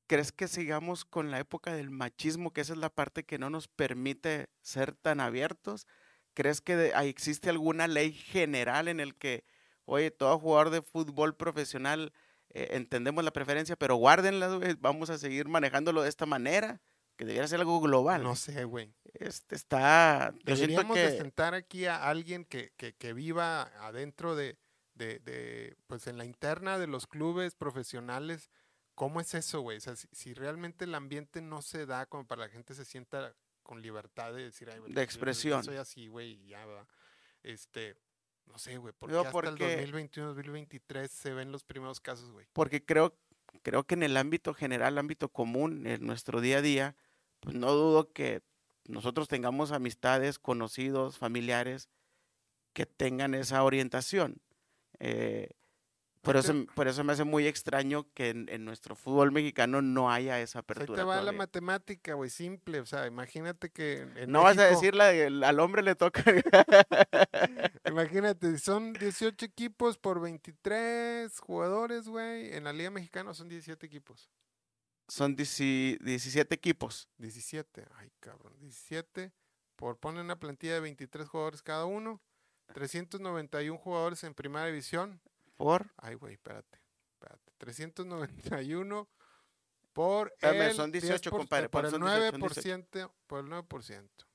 [0.06, 3.50] ¿Crees que sigamos con la época del machismo, que esa es la parte que no
[3.50, 5.86] nos permite ser tan abiertos?
[6.34, 9.44] ¿Crees que de- existe alguna ley general en el que,
[9.84, 12.12] oye, todo jugador de fútbol profesional
[12.50, 16.80] eh, entendemos la preferencia, pero guárdenla, güey, vamos a seguir manejándolo de esta manera?
[17.16, 18.22] Que debería ser algo global.
[18.22, 18.94] No sé, güey.
[19.14, 20.32] Este está.
[20.44, 21.18] Deberíamos de que.
[21.18, 24.56] sentar aquí a alguien que, que, que viva adentro de,
[24.94, 28.50] de, de, pues en la interna de los clubes profesionales.
[28.94, 29.78] ¿Cómo es eso, güey?
[29.78, 32.84] O sea, si, si realmente el ambiente no se da como para la gente se
[32.84, 33.34] sienta
[33.64, 35.62] con libertad de decir, ay, De yo- yo expresión.
[35.64, 36.86] soy así, güey, y ya, ¿verdad?
[37.42, 37.96] Este,
[38.48, 42.30] no sé, güey, porque Digo, hasta el porque- 2021, 2023 se ven los primeros casos,
[42.32, 42.46] güey.
[42.52, 43.16] porque creo,
[43.62, 46.96] creo que en el ámbito general, ámbito común, en nuestro día a día,
[47.40, 48.42] pues no dudo que
[48.86, 51.88] nosotros tengamos amistades, conocidos, familiares
[52.72, 54.40] que tengan esa orientación.
[54.98, 55.50] Eh,
[56.22, 59.80] por, Ahí eso, por eso me hace muy extraño que en, en nuestro fútbol mexicano
[59.82, 60.96] no haya esa Ahí apertura.
[60.96, 62.80] te va la matemática, güey, simple.
[62.80, 66.22] O sea, imagínate que en- No vas a México- decirle al hombre le toca.
[67.86, 72.52] Imagínate, son 18 equipos por 23 jugadores, güey.
[72.54, 74.30] En la Liga Mexicana son 17 equipos.
[75.08, 77.08] Son 10 17 equipos.
[77.18, 79.32] 17, ay cabrón, 17.
[79.76, 82.20] Por poner una plantilla de 23 jugadores cada uno.
[82.74, 85.20] 391 jugadores en primera división.
[85.58, 85.92] Por.
[85.96, 86.78] Ay, güey, espérate,
[87.14, 87.52] espérate.
[87.58, 89.08] 391
[89.92, 92.62] por Espérame, el son 18, 10%, compadre, por ¿cuántos el son 18?
[92.62, 94.08] Son 9%, por el 9%.
[94.22, 94.26] O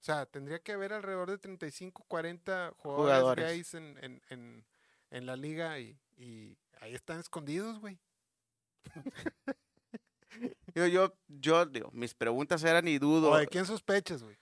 [0.00, 3.44] sea, tendría que haber alrededor de 35, 40 jugadores, Jugadores.
[3.44, 4.64] gays en, en, en,
[5.10, 7.98] en la liga y, y ahí están escondidos, güey.
[10.74, 13.32] Yo, yo, yo, digo, mis preguntas eran y dudo.
[13.32, 14.38] ¿O de quién sospechas, güey?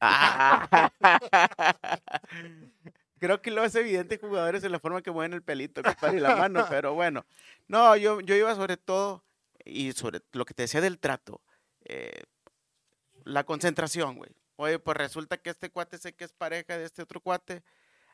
[3.22, 6.20] Creo que lo es evidente jugadores en la forma que mueven el pelito, compadre, y
[6.20, 7.24] la mano, pero bueno.
[7.68, 9.22] No, yo, yo iba sobre todo,
[9.64, 11.40] y sobre lo que te decía del trato,
[11.84, 12.24] eh,
[13.22, 14.32] la concentración, güey.
[14.56, 17.62] Oye, pues resulta que este cuate sé que es pareja de este otro cuate.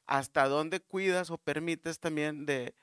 [0.05, 2.75] ¿Hasta dónde cuidas o permites también de,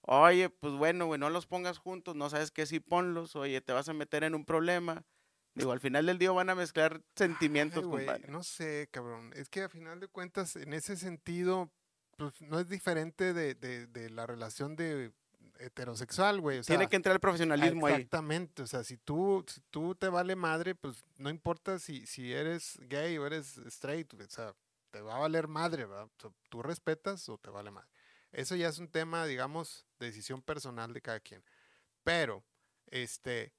[0.00, 3.74] oye, pues bueno, güey, no los pongas juntos, no sabes qué si ponlos, oye, te
[3.74, 5.04] vas a meter en un problema?
[5.56, 8.30] Digo, al final del día van a mezclar sentimientos, Ay, güey, compadre.
[8.30, 9.32] No sé, cabrón.
[9.34, 11.70] Es que a final de cuentas, en ese sentido,
[12.16, 15.12] pues no es diferente de, de- de la relación de
[15.58, 16.58] heterosexual, güey.
[16.58, 17.94] O sea, Tiene que entrar el profesionalismo ahí.
[17.94, 22.32] Exactamente, o sea, si tú, si tú te vale madre, pues no importa si, si
[22.32, 24.54] eres gay o eres straight, o sea,
[24.90, 26.04] te va a valer madre, ¿verdad?
[26.04, 27.88] O sea, tú respetas o te vale madre.
[28.32, 31.42] Eso ya es un tema, digamos, de decisión personal de cada quien.
[32.04, 32.44] Pero,
[32.88, 33.52] este,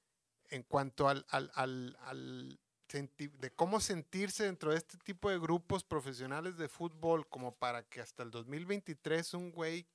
[0.49, 5.83] en cuanto al, al, al, al de cómo sentirse dentro de este tipo de grupos
[5.83, 9.87] profesionales de fútbol, como para que hasta el 2023 un güey,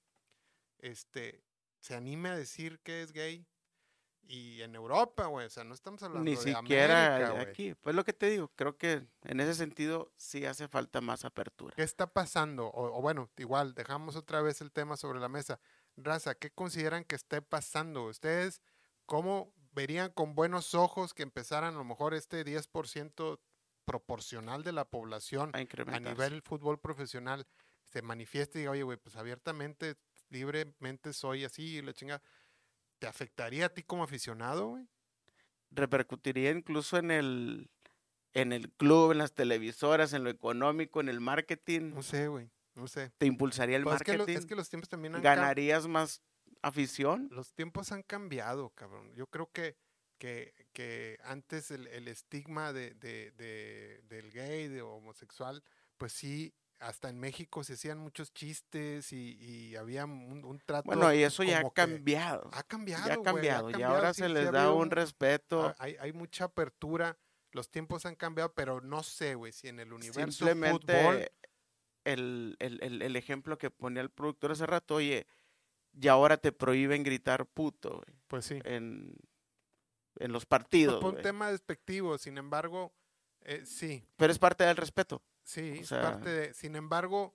[0.79, 1.43] este,
[1.81, 3.47] se anime a decir que es gay.
[4.25, 7.75] Y en Europa, güey, o sea, no estamos hablando Ni de siquiera América, aquí.
[7.75, 11.75] Pues lo que te digo, creo que en ese sentido sí hace falta más apertura.
[11.75, 12.67] ¿Qué está pasando?
[12.69, 15.59] O, o bueno, igual, dejamos otra vez el tema sobre la mesa.
[15.97, 18.05] Raza, ¿qué consideran que esté pasando?
[18.05, 18.62] ¿Ustedes
[19.07, 23.39] cómo verían con buenos ojos que empezaran a lo mejor este 10%
[23.85, 27.47] proporcional de la población A a nivel fútbol profesional
[27.85, 29.97] se manifieste y diga, oye, güey, pues abiertamente,
[30.31, 32.23] libremente soy así, la chinga.
[32.99, 34.89] ¿Te afectaría a ti como aficionado, güey?
[35.71, 37.71] Repercutiría incluso en el,
[38.35, 41.93] en el club, en las televisoras, en lo económico, en el marketing.
[41.95, 43.11] No sé, güey, no sé.
[43.19, 44.39] Te impulsaría el Pues es, que lo- marketing.
[44.39, 46.23] es que los tiempos también han Ganarías más
[46.62, 47.29] afición.
[47.31, 49.12] los tiempos han cambiado, cabrón.
[49.14, 49.77] Yo creo que,
[50.18, 55.62] que, que antes el, el estigma de, de- de- del gay, de homosexual,
[55.98, 60.87] pues sí, hasta en México se hacían muchos chistes y, y había un, un trato.
[60.87, 62.51] Bueno, y eso ya ha cambiado.
[62.53, 63.07] Ha cambiado.
[63.07, 63.70] Ya ha cambiado.
[63.70, 65.75] Y ahora sí, se les da habido un respeto.
[65.79, 67.16] Hay, hay mucha apertura.
[67.53, 71.29] Los tiempos han cambiado, pero no sé, güey, si en el universo Simplemente fútbol.
[72.05, 75.27] el, el- el- el ejemplo que ponía el productor hace rato, oye,
[76.01, 78.59] y ahora te prohíben gritar puto güey, Pues sí.
[78.65, 79.15] en,
[80.17, 81.01] en los Pues partidos.
[81.01, 82.93] fue un tema despectivo, sin embargo,
[83.41, 85.23] eh, sí, Pero es parte del respeto.
[85.43, 86.55] Sí, O es parte de.
[86.55, 87.35] Sin embargo,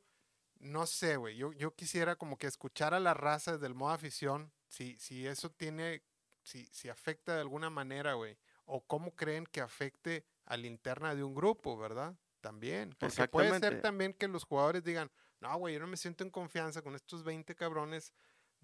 [0.60, 1.36] no sé, güey.
[1.36, 4.52] Yo, yo quisiera como que escuchar a la raza del modo afición.
[4.68, 6.04] Si, si eso tiene.
[6.44, 8.38] Si, si afecta de alguna manera, güey.
[8.64, 12.16] O cómo creen que afecte a la interna de un grupo, ¿verdad?
[12.40, 12.96] También.
[12.98, 16.30] Porque puede ser también que los jugadores digan, no, güey, yo no me siento en
[16.30, 18.14] confianza con estos 20 cabrones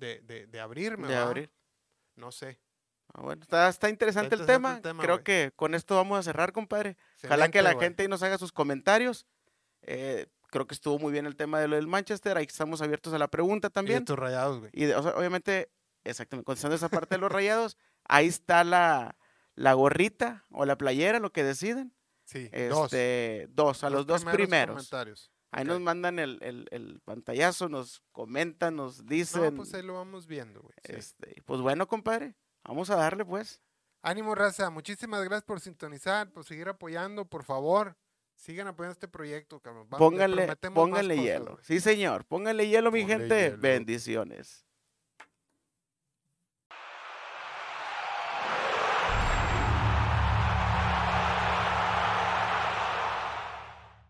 [0.03, 1.27] de, de, de abrirme, de ¿verdad?
[1.27, 1.51] abrir.
[2.15, 2.59] No sé.
[3.13, 4.81] Ah, bueno, está, está interesante, el, tema.
[4.81, 6.97] tema, Creo que con esto vamos a cerrar, compadre.
[7.23, 9.25] Ojalá que Excelente, la gente ahí nos haga sus comentarios.
[9.81, 12.37] Eh, creo que estuvo muy bien el tema de lo del Manchester.
[12.37, 14.05] Ahí estamos abiertos a la pregunta Y de también.
[14.05, 14.71] tus rayados, güey.
[14.73, 15.69] Y de- o sea, obviamente,
[16.03, 19.17] exactamente, contestando esa parte de los rayados, ahí está la,
[19.55, 21.93] la gorrita o la playera, lo que deciden.
[22.25, 22.85] Sí, dos.
[22.93, 24.75] Este, dos, a los dos primeros.
[24.75, 25.31] comentarios.
[25.53, 29.55] Ahí nos mandan el, el- el pantallazo, nos comentan, nos No, dicen.
[29.55, 30.75] pues ahí lo vamos viendo, güey.
[30.85, 30.93] sí.
[30.95, 33.61] este, pues bueno, compadre, vamos a darle pues.
[34.01, 34.69] Ánimo, raza.
[34.69, 37.95] Muchísimas gracias por sintonizar, por seguir apoyando, por favor.
[38.35, 39.83] Sigan apoyando este proyecto, cabrón.
[39.85, 41.59] Va- les Pónganle, prometemos más pónganle cosas, hielo.
[41.61, 43.43] Sí, señor, pónganle hielo, mi gente.
[43.51, 43.57] hielo.
[43.59, 44.65] Bendiciones.